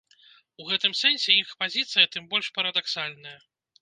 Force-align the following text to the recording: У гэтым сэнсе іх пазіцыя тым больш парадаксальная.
У 0.61 0.69
гэтым 0.69 0.95
сэнсе 1.01 1.35
іх 1.41 1.53
пазіцыя 1.61 2.11
тым 2.17 2.23
больш 2.33 2.47
парадаксальная. 2.59 3.37